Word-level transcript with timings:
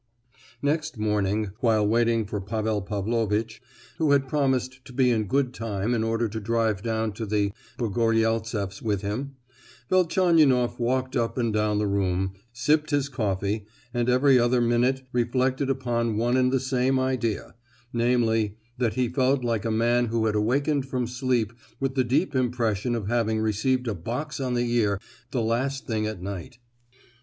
Next 0.63 0.97
morning, 0.97 1.51
while 1.59 1.87
waiting 1.87 2.25
for 2.25 2.41
Pavel 2.41 2.81
Pavlovitch, 2.81 3.61
who 3.99 4.13
had 4.13 4.27
promised 4.27 4.83
to 4.85 4.93
be 4.93 5.11
in 5.11 5.25
good 5.25 5.53
time 5.53 5.93
in 5.93 6.03
order 6.03 6.27
to 6.27 6.39
drive 6.39 6.81
down 6.81 7.11
to 7.11 7.23
the 7.27 7.51
Pogoryeltseffs 7.77 8.81
with 8.81 9.03
him, 9.03 9.35
Velchaninoff 9.91 10.79
walked 10.79 11.15
up 11.15 11.37
and 11.37 11.53
down 11.53 11.77
the 11.77 11.85
room, 11.85 12.33
sipped 12.51 12.89
his 12.89 13.09
coffee, 13.09 13.67
and 13.93 14.09
every 14.09 14.39
other 14.39 14.59
minute 14.59 15.03
reflected 15.13 15.69
upon 15.69 16.17
one 16.17 16.35
and 16.35 16.51
the 16.51 16.59
same 16.59 16.97
idea; 16.97 17.53
namely, 17.93 18.57
that 18.79 18.95
he 18.95 19.07
felt 19.07 19.43
like 19.43 19.65
a 19.65 19.69
man 19.69 20.07
who 20.07 20.25
had 20.25 20.33
awaked 20.33 20.83
from 20.83 21.05
sleep 21.05 21.53
with 21.79 21.93
the 21.93 22.03
deep 22.03 22.33
impression 22.35 22.95
of 22.95 23.07
having 23.07 23.39
received 23.39 23.87
a 23.87 23.93
box 23.93 24.39
on 24.39 24.55
the 24.55 24.67
ear 24.73 24.99
the 25.29 25.43
last 25.43 25.85
thing 25.85 26.07
at 26.07 26.23
night. 26.23 26.57